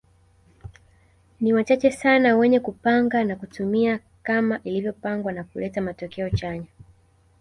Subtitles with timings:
[1.39, 6.67] Ni wachache sana wenye kupanga na kutumia kama ilivyopangwa na kuleta matokeo chanya